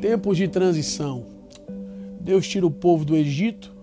[0.00, 1.26] Tempos de transição.
[2.20, 3.74] Deus tira o povo do Egito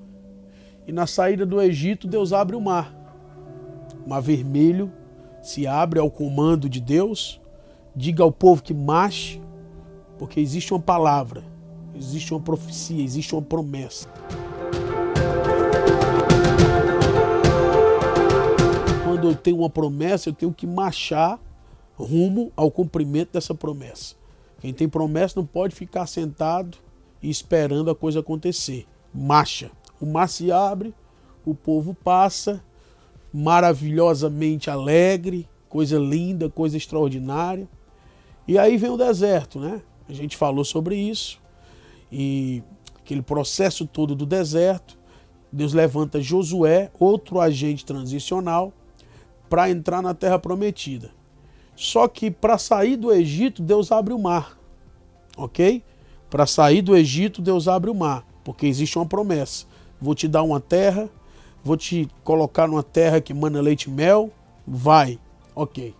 [0.87, 2.93] e na saída do Egito Deus abre o mar.
[4.05, 4.91] O mar vermelho
[5.41, 7.39] se abre ao comando de Deus.
[7.95, 9.39] Diga ao povo que marche,
[10.17, 11.43] porque existe uma palavra,
[11.95, 14.09] existe uma profecia, existe uma promessa.
[19.23, 21.39] Quando eu tenho uma promessa, eu tenho que marchar
[21.95, 24.15] rumo ao cumprimento dessa promessa.
[24.59, 26.77] Quem tem promessa não pode ficar sentado
[27.21, 28.85] e esperando a coisa acontecer.
[29.13, 29.71] Marcha.
[30.01, 30.93] O mar se abre,
[31.45, 32.61] o povo passa,
[33.33, 37.69] maravilhosamente alegre, coisa linda, coisa extraordinária.
[38.45, 39.81] E aí vem o deserto, né?
[40.09, 41.39] A gente falou sobre isso.
[42.11, 42.61] E
[42.99, 44.99] aquele processo todo do deserto,
[45.49, 48.73] Deus levanta Josué, outro agente transicional,
[49.53, 51.11] para entrar na terra prometida.
[51.75, 54.57] Só que para sair do Egito, Deus abre o mar.
[55.37, 55.83] Ok?
[56.27, 59.67] Para sair do Egito, Deus abre o mar, porque existe uma promessa.
[60.01, 61.07] Vou te dar uma terra,
[61.63, 64.31] vou te colocar numa terra que mana leite e mel.
[64.65, 65.19] Vai.
[65.53, 65.93] Ok.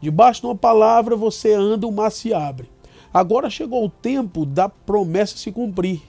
[0.00, 2.68] Debaixo de uma palavra você anda, o mar se abre.
[3.14, 6.02] Agora chegou o tempo da promessa se cumprir.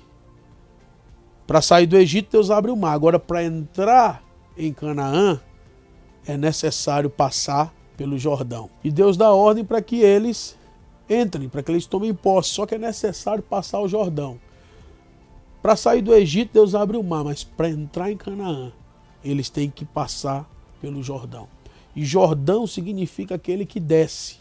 [1.45, 2.93] Para sair do Egito, Deus abre o mar.
[2.93, 4.23] Agora, para entrar
[4.57, 5.39] em Canaã,
[6.25, 8.69] é necessário passar pelo Jordão.
[8.83, 10.57] E Deus dá ordem para que eles
[11.09, 12.51] entrem, para que eles tomem posse.
[12.51, 14.39] Só que é necessário passar o Jordão.
[15.61, 18.71] Para sair do Egito, Deus abre o mar, mas para entrar em Canaã,
[19.23, 21.47] eles têm que passar pelo Jordão.
[21.95, 24.37] E Jordão significa aquele que desce,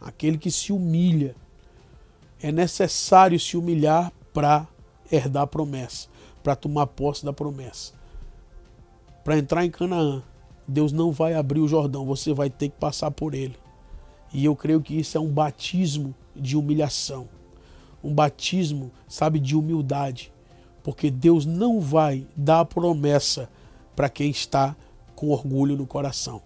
[0.00, 1.36] aquele que se humilha.
[2.40, 4.66] É necessário se humilhar para
[5.10, 6.08] herdar a promessa,
[6.42, 7.92] para tomar posse da promessa.
[9.22, 10.22] Para entrar em Canaã,
[10.72, 13.56] Deus não vai abrir o Jordão, você vai ter que passar por ele.
[14.32, 17.28] E eu creio que isso é um batismo de humilhação.
[18.02, 20.32] Um batismo, sabe, de humildade.
[20.82, 23.50] Porque Deus não vai dar a promessa
[23.94, 24.74] para quem está
[25.14, 26.40] com orgulho no coração.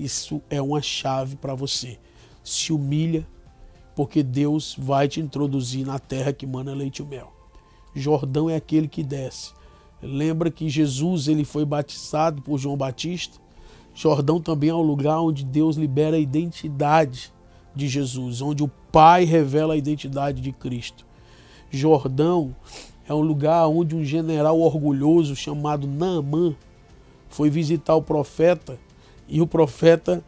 [0.00, 1.98] Isso é uma chave para você.
[2.42, 3.26] Se humilha,
[3.94, 7.32] porque Deus vai te introduzir na terra que mana leite e mel.
[7.94, 9.52] Jordão é aquele que desce.
[10.00, 13.38] Lembra que Jesus ele foi batizado por João Batista
[13.98, 17.32] Jordão também é o lugar onde Deus libera a identidade
[17.74, 21.04] de Jesus, onde o Pai revela a identidade de Cristo.
[21.68, 22.54] Jordão
[23.08, 26.54] é um lugar onde um general orgulhoso chamado Naamã
[27.28, 28.78] foi visitar o profeta
[29.28, 30.22] e o profeta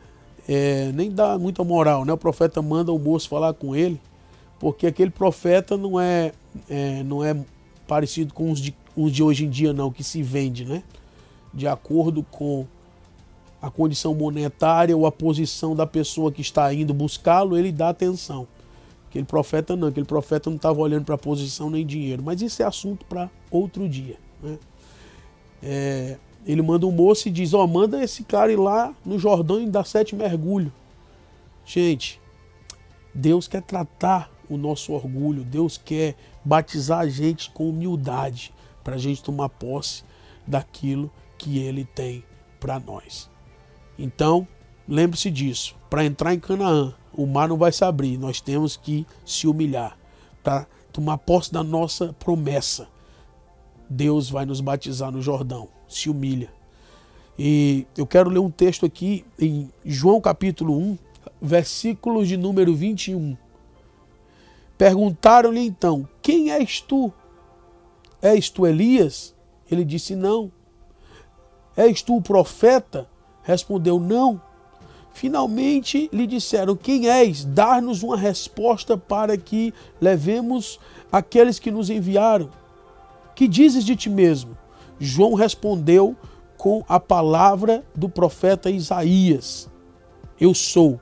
[0.49, 2.13] é, nem dá muita moral, né?
[2.13, 4.01] O profeta manda o moço falar com ele,
[4.59, 6.33] porque aquele profeta não é,
[6.69, 7.37] é não é
[7.87, 10.83] parecido com os de, os de hoje em dia, não, que se vende, né?
[11.55, 12.67] De acordo com
[13.61, 18.47] a condição monetária ou a posição da pessoa que está indo buscá-lo, ele dá atenção.
[19.09, 22.23] Aquele profeta não, aquele profeta não estava olhando para posição nem dinheiro.
[22.23, 24.17] Mas isso é assunto para outro dia.
[24.43, 24.59] Né?
[25.63, 26.17] É,
[26.47, 29.61] ele manda um moço e diz: Ó, oh, manda esse cara ir lá no Jordão
[29.61, 30.73] e dar sete mergulhos.
[31.65, 32.21] Gente,
[33.15, 38.99] Deus quer tratar o nosso orgulho, Deus quer batizar a gente com humildade para a
[38.99, 40.03] gente tomar posse
[40.47, 42.25] daquilo que Ele tem
[42.59, 43.29] para nós.
[44.01, 44.49] Então,
[44.89, 45.77] lembre-se disso.
[45.91, 48.17] Para entrar em Canaã, o mar não vai se abrir.
[48.17, 49.97] Nós temos que se humilhar
[50.43, 52.89] para tomar posse da nossa promessa.
[53.89, 55.69] Deus vai nos batizar no Jordão.
[55.87, 56.51] Se humilha.
[57.39, 60.99] E eu quero ler um texto aqui em João capítulo 1,
[61.43, 63.37] versículos de número 21.
[64.79, 67.13] Perguntaram-lhe então: Quem és tu?
[68.23, 69.35] És tu Elias?
[69.71, 70.51] Ele disse: Não.
[71.77, 73.09] És tu o profeta?
[73.43, 74.41] Respondeu: Não.
[75.13, 77.45] Finalmente lhe disseram: Quem és?
[77.45, 80.79] Dar-nos uma resposta para que levemos
[81.11, 82.51] aqueles que nos enviaram.
[83.35, 84.57] Que dizes de ti mesmo?
[84.99, 86.17] João respondeu
[86.57, 89.69] com a palavra do profeta Isaías:
[90.39, 91.01] Eu sou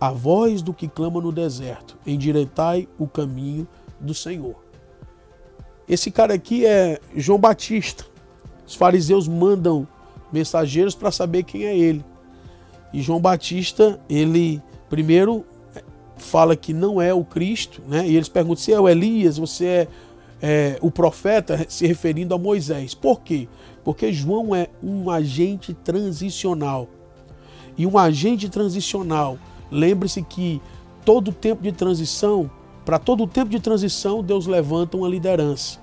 [0.00, 3.68] a voz do que clama no deserto, endireitai o caminho
[4.00, 4.56] do Senhor.
[5.86, 8.06] Esse cara aqui é João Batista.
[8.66, 9.86] Os fariseus mandam
[10.32, 12.04] mensageiros para saber quem é ele.
[12.92, 15.44] E João Batista, ele primeiro
[16.16, 18.06] fala que não é o Cristo, né?
[18.06, 19.88] E eles perguntam se é o Elias, você é,
[20.42, 22.94] é o profeta, se referindo a Moisés.
[22.94, 23.48] Por quê?
[23.82, 26.88] Porque João é um agente transicional.
[27.76, 29.38] E um agente transicional,
[29.70, 30.60] lembre-se que
[31.04, 32.50] todo tempo de transição,
[32.84, 35.78] para todo tempo de transição, Deus levanta uma liderança.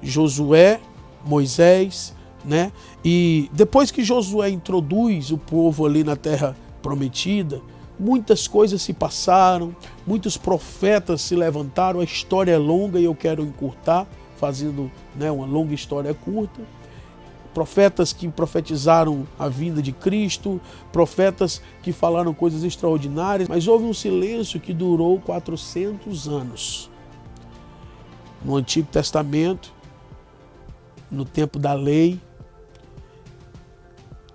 [0.00, 0.80] Josué,
[1.26, 2.14] Moisés,
[2.44, 2.72] né?
[3.04, 7.60] E depois que Josué introduz o povo ali na terra prometida,
[7.98, 9.74] muitas coisas se passaram,
[10.06, 14.06] muitos profetas se levantaram, a história é longa e eu quero encurtar,
[14.36, 16.60] fazendo né, uma longa história curta.
[17.52, 20.60] Profetas que profetizaram a vinda de Cristo,
[20.92, 26.88] profetas que falaram coisas extraordinárias, mas houve um silêncio que durou 400 anos.
[28.44, 29.72] No Antigo Testamento,
[31.10, 32.20] no tempo da lei,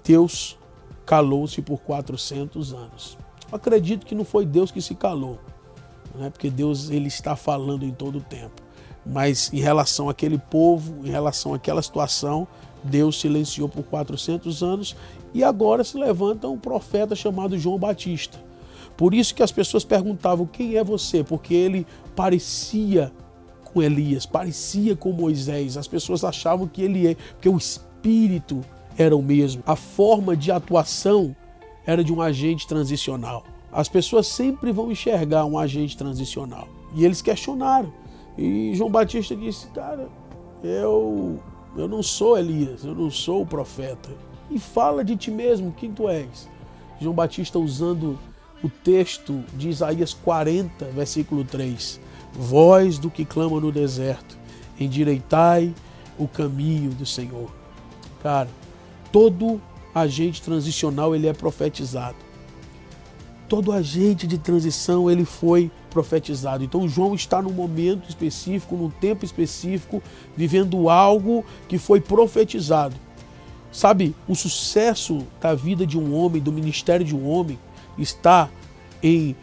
[0.04, 0.58] Deus
[1.06, 3.18] calou-se por 400 anos.
[3.52, 5.40] acredito que não foi Deus que se calou,
[6.16, 6.30] né?
[6.30, 8.62] porque Deus ele está falando em todo o tempo.
[9.06, 12.48] Mas em relação àquele povo, em relação àquela situação,
[12.84, 14.96] Deus silenciou por 400 anos
[15.34, 18.40] e agora se levanta um profeta chamado João Batista.
[18.96, 21.24] Por isso que as pessoas perguntavam: quem é você?
[21.24, 21.86] Porque ele
[22.16, 23.12] parecia
[23.64, 25.78] com Elias, parecia com Moisés.
[25.78, 28.62] As pessoas achavam que ele é, porque o espírito
[28.98, 29.63] era o mesmo.
[29.66, 31.36] A forma de atuação
[31.86, 33.44] era de um agente transicional.
[33.72, 36.68] As pessoas sempre vão enxergar um agente transicional.
[36.94, 37.92] E eles questionaram.
[38.38, 40.07] E João Batista disse: Cara,
[40.63, 41.40] eu,
[41.75, 44.10] eu não sou Elias, eu não sou o profeta.
[44.50, 46.48] E fala de ti mesmo, quem tu és.
[47.00, 48.18] João Batista usando
[48.63, 52.00] o texto de Isaías 40, versículo 3.
[52.31, 54.38] Voz do que clama no deserto,
[54.80, 55.74] endireitai
[56.18, 57.50] o caminho do Senhor.
[58.22, 58.50] Cara,
[59.13, 59.62] todo
[59.94, 62.18] agente transicional ele é profetizado.
[63.48, 66.63] Todo agente de transição ele foi profetizado.
[66.63, 70.01] Então João está num momento específico, num tempo específico,
[70.36, 72.95] vivendo algo que foi profetizado.
[73.71, 77.59] Sabe, o sucesso da vida de um homem, do ministério de um homem,
[77.98, 78.50] está
[79.01, 79.36] em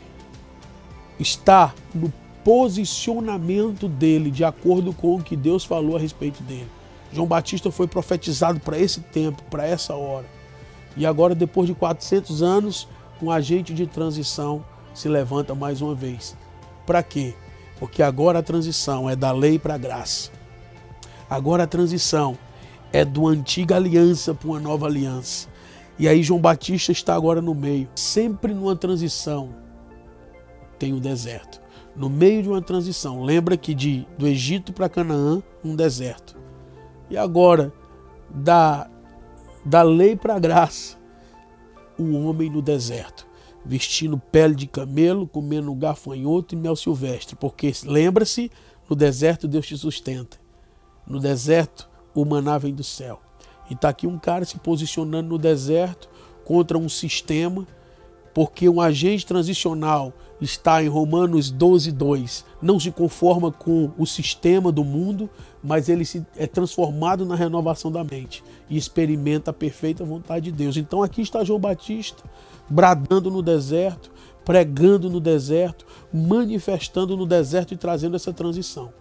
[1.18, 2.12] está no
[2.42, 6.79] posicionamento dele de acordo com o que Deus falou a respeito dele.
[7.12, 10.26] João Batista foi profetizado para esse tempo, para essa hora.
[10.96, 12.88] E agora, depois de 400 anos,
[13.22, 14.64] um agente de transição
[14.94, 16.36] se levanta mais uma vez.
[16.86, 17.34] Para quê?
[17.78, 20.30] Porque agora a transição é da lei para a graça.
[21.28, 22.36] Agora a transição
[22.92, 25.48] é do antiga aliança para uma nova aliança.
[25.98, 27.88] E aí João Batista está agora no meio.
[27.94, 29.54] Sempre numa transição
[30.78, 31.60] tem o deserto.
[31.94, 36.39] No meio de uma transição, lembra que de do Egito para Canaã, um deserto.
[37.10, 37.72] E agora,
[38.30, 38.88] da,
[39.64, 40.96] da lei para a graça,
[41.98, 43.26] um homem no deserto,
[43.64, 47.36] vestindo pele de camelo, comendo gafanhoto e mel silvestre.
[47.36, 48.50] Porque lembra-se,
[48.88, 50.38] no deserto Deus te sustenta.
[51.06, 53.20] No deserto o maná vem do céu.
[53.68, 56.08] E está aqui um cara se posicionando no deserto
[56.44, 57.66] contra um sistema,
[58.34, 62.44] porque um agente transicional está em Romanos 12, 2.
[62.62, 65.28] Não se conforma com o sistema do mundo,
[65.62, 70.52] mas ele se, é transformado na renovação da mente e experimenta a perfeita vontade de
[70.52, 70.76] Deus.
[70.76, 72.22] Então aqui está João Batista,
[72.68, 74.10] bradando no deserto,
[74.44, 78.92] pregando no deserto, manifestando no deserto e trazendo essa transição.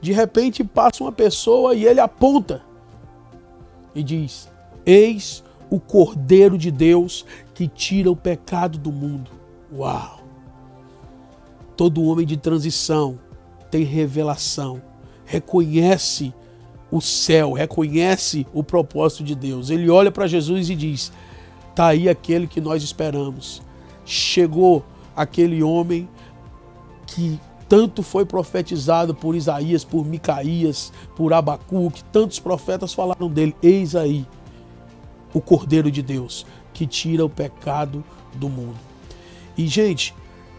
[0.00, 2.62] De repente passa uma pessoa e ele aponta
[3.94, 4.50] e diz:
[4.84, 7.24] Eis o Cordeiro de Deus
[7.54, 9.30] que tira o pecado do mundo.
[9.72, 10.20] Uau!
[11.76, 13.18] Todo homem de transição
[13.70, 14.82] tem revelação,
[15.30, 16.34] reconhece
[16.90, 19.70] o céu, reconhece o propósito de Deus.
[19.70, 21.12] Ele olha para Jesus e diz:
[21.70, 23.62] Está aí aquele que nós esperamos.
[24.04, 26.08] Chegou aquele homem
[27.06, 27.38] que
[27.68, 33.54] tanto foi profetizado por Isaías, por Micaías, por Abacuque, tantos profetas falaram dele.
[33.62, 34.26] Eis aí
[35.32, 38.02] o Cordeiro de Deus que tira o pecado
[38.34, 38.78] do mundo.
[39.56, 40.12] E, gente,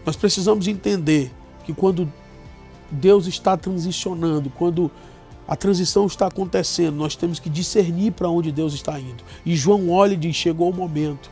[0.06, 1.30] nós precisamos entender
[1.64, 2.10] que quando
[2.92, 4.90] Deus está transicionando, quando
[5.48, 9.24] a transição está acontecendo, nós temos que discernir para onde Deus está indo.
[9.44, 11.30] E João olha e diz: chegou o momento.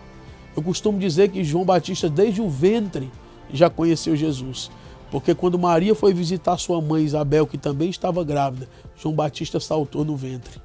[0.57, 3.11] Eu costumo dizer que João Batista, desde o ventre,
[3.52, 4.71] já conheceu Jesus.
[5.11, 10.05] Porque quando Maria foi visitar sua mãe Isabel, que também estava grávida, João Batista saltou
[10.05, 10.61] no ventre.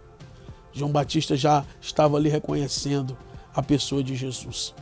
[0.72, 3.18] João Batista já estava ali reconhecendo
[3.56, 4.74] a pessoa de Jesus.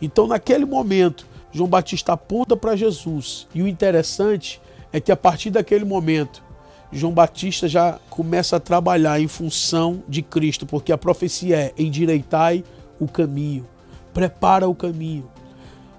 [0.00, 3.46] Então, naquele momento, João Batista aponta para Jesus.
[3.54, 4.60] E o interessante
[4.94, 6.40] é que a partir daquele momento,
[6.92, 12.62] João Batista já começa a trabalhar em função de Cristo, porque a profecia é: endireitai
[13.00, 13.66] o caminho,
[14.12, 15.28] prepara o caminho.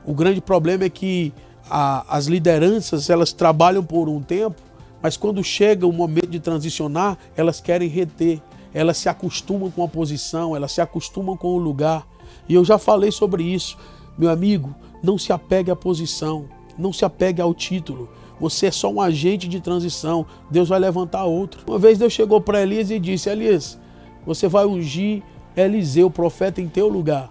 [0.05, 1.33] O grande problema é que
[1.69, 4.61] a, as lideranças elas trabalham por um tempo,
[5.01, 8.41] mas quando chega o momento de transicionar, elas querem reter,
[8.73, 12.07] elas se acostumam com a posição, elas se acostumam com o lugar.
[12.47, 13.77] E eu já falei sobre isso,
[14.17, 14.73] meu amigo.
[15.03, 16.45] Não se apegue à posição,
[16.77, 18.09] não se apegue ao título.
[18.39, 20.25] Você é só um agente de transição.
[20.49, 21.61] Deus vai levantar outro.
[21.67, 23.79] Uma vez Deus chegou para Elias e disse: Elias,
[24.25, 25.23] você vai ungir
[25.55, 27.29] Eliseu, profeta, em teu lugar.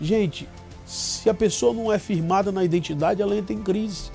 [0.00, 0.48] Gente,
[0.84, 4.10] se a pessoa não é firmada na identidade, ela entra em crise.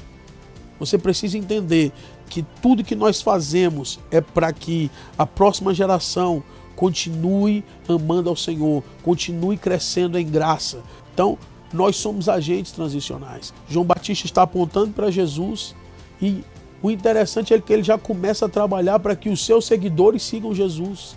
[0.80, 1.92] Você precisa entender
[2.28, 6.44] que tudo que nós fazemos é para que a próxima geração
[6.76, 10.82] continue amando ao Senhor, continue crescendo em graça.
[11.14, 11.38] Então,
[11.72, 13.54] nós somos agentes transicionais.
[13.70, 15.76] João Batista está apontando para Jesus
[16.22, 16.44] e
[16.82, 20.54] o interessante é que ele já começa a trabalhar para que os seus seguidores sigam
[20.54, 21.16] Jesus,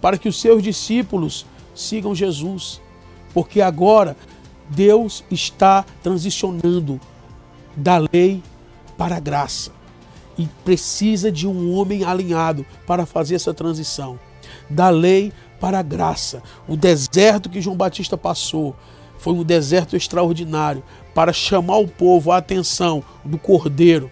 [0.00, 2.80] para que os seus discípulos sigam Jesus,
[3.32, 4.16] porque agora
[4.68, 7.00] Deus está transicionando
[7.76, 8.42] da lei
[8.96, 9.70] para a graça
[10.36, 14.18] e precisa de um homem alinhado para fazer essa transição
[14.68, 16.42] da lei para a graça.
[16.66, 18.76] O deserto que João Batista passou
[19.18, 20.82] foi um deserto extraordinário
[21.14, 24.10] para chamar o povo a atenção do Cordeiro.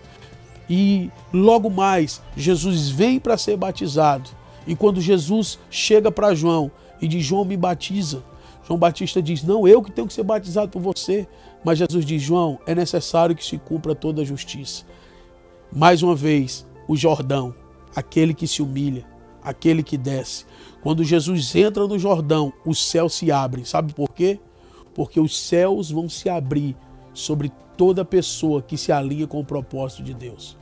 [0.69, 4.31] E logo mais, Jesus vem para ser batizado.
[4.67, 6.71] E quando Jesus chega para João
[7.01, 8.23] e diz: João, me batiza.
[8.67, 11.29] João Batista diz: Não, eu que tenho que ser batizado por você.
[11.65, 14.85] Mas Jesus diz: João, é necessário que se cumpra toda a justiça.
[15.73, 17.55] Mais uma vez, o Jordão,
[17.95, 19.05] aquele que se humilha,
[19.43, 20.45] aquele que desce.
[20.83, 23.65] Quando Jesus entra no Jordão, o céu se abre.
[23.65, 24.41] Sabe por quê?
[24.95, 26.77] Porque os céus vão se abrir
[27.13, 30.57] sobre toda pessoa que se alinha com o propósito de Deus.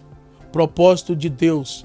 [0.47, 1.85] O propósito de Deus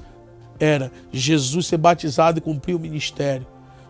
[0.59, 3.48] era Jesus ser batizado e cumprir o ministério.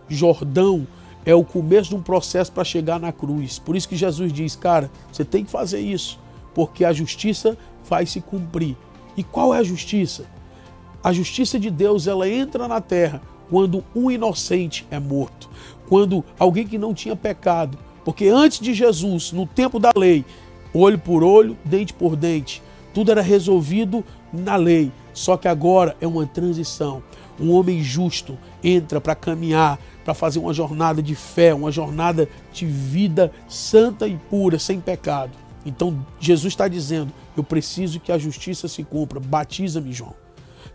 [0.08, 0.88] Jordão
[1.26, 3.60] é o começo de um processo para chegar na cruz.
[3.60, 6.20] Por isso que Jesus diz, cara, você tem que fazer isso,
[6.54, 8.76] porque a justiça vai se cumprir.
[9.18, 10.26] E qual é a justiça?
[11.04, 15.50] A justiça de Deus ela entra na terra quando um inocente é morto,
[15.88, 20.24] quando alguém que não tinha pecado, porque antes de Jesus, no tempo da lei,
[20.74, 22.62] olho por olho, dente por dente,
[22.94, 24.92] tudo era resolvido na lei.
[25.14, 27.04] Só que agora é uma transição.
[27.40, 32.66] Um homem justo entra para caminhar, para fazer uma jornada de fé, uma jornada de
[32.66, 35.32] vida santa e pura, sem pecado.
[35.66, 39.20] Então Jesus está dizendo: Eu preciso que a justiça se cumpra.
[39.20, 40.14] Batiza-me, João.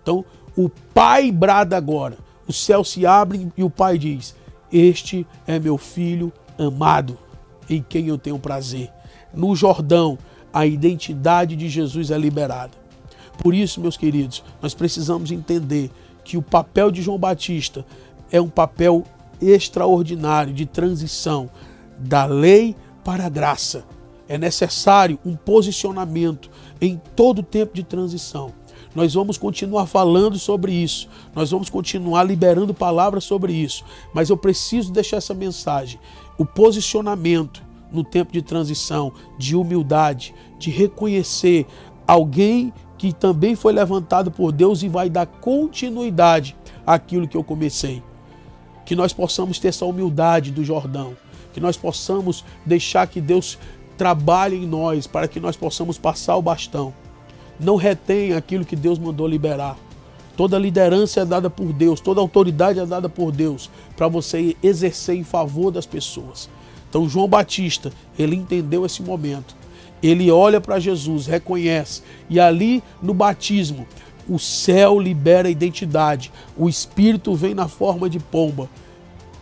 [0.02, 0.24] Então,
[0.56, 4.34] o pai brada agora, o céu se abre e o pai diz:
[4.72, 7.18] Este é meu filho amado,
[7.68, 8.90] em quem eu tenho prazer.
[9.34, 10.18] No Jordão,
[10.52, 12.72] a identidade de Jesus é liberada.
[13.38, 15.90] Por isso, meus queridos, nós precisamos entender
[16.24, 17.84] que o papel de João Batista
[18.30, 19.04] é um papel
[19.40, 21.50] extraordinário de transição
[21.98, 23.84] da lei para a graça.
[24.28, 26.50] É necessário um posicionamento
[26.80, 28.52] em todo o tempo de transição.
[28.94, 34.36] Nós vamos continuar falando sobre isso, nós vamos continuar liberando palavras sobre isso, mas eu
[34.36, 35.98] preciso deixar essa mensagem.
[36.38, 37.60] O posicionamento
[37.94, 41.66] no tempo de transição, de humildade, de reconhecer
[42.06, 48.02] alguém que também foi levantado por Deus e vai dar continuidade àquilo que eu comecei.
[48.84, 51.16] Que nós possamos ter essa humildade do Jordão,
[51.52, 53.58] que nós possamos deixar que Deus
[53.96, 56.92] trabalhe em nós para que nós possamos passar o bastão
[57.58, 59.76] não retém aquilo que Deus mandou liberar.
[60.36, 65.16] Toda liderança é dada por Deus, toda autoridade é dada por Deus para você exercer
[65.16, 66.50] em favor das pessoas.
[66.94, 69.56] Então, João Batista, ele entendeu esse momento.
[70.00, 73.84] Ele olha para Jesus, reconhece, e ali no batismo,
[74.28, 78.70] o céu libera a identidade, o Espírito vem na forma de pomba.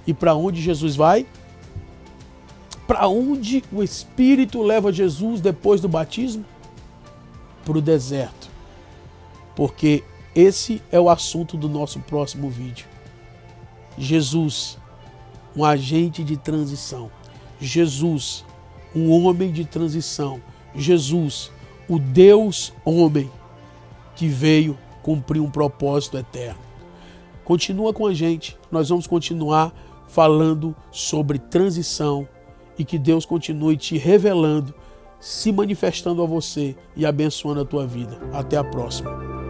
[0.07, 1.27] E para onde Jesus vai?
[2.87, 6.47] Para onde o Espírito leva Jesus depois do batismo?
[7.67, 8.49] para o deserto,
[9.55, 10.03] porque
[10.35, 12.87] esse é o assunto do nosso próximo vídeo.
[13.97, 14.79] Jesus,
[15.55, 17.11] um agente de transição.
[17.66, 18.45] Jesus,
[18.95, 20.40] um homem de transição.
[20.75, 21.50] Jesus,
[21.88, 23.31] o Deus homem
[24.16, 26.61] que veio cumprir um propósito eterno.
[27.45, 29.73] Continua com a gente, nós vamos continuar
[30.09, 32.28] falando sobre transição
[32.78, 34.75] e que Deus continue te revelando
[35.23, 38.19] se manifestando a você e abençoando a tua vida.
[38.33, 39.42] Até a próxima.